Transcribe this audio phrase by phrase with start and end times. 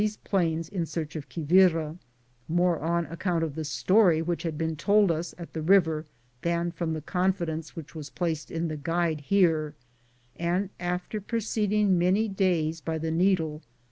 [0.01, 1.97] am Google THE JOURNEY OP COROHADO plains in search of Quivira,
[2.47, 6.07] more on account of the story which had been told us at the river
[6.41, 9.75] than from the confidence which was placed in the guide here,
[10.35, 13.67] and after proceed ing many days by the needle (i.